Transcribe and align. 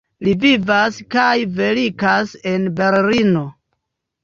Li 0.27 0.31
vivas 0.45 0.97
kaj 1.17 1.35
verkas 1.59 2.35
en 2.55 2.67
Berlino. 2.83 3.47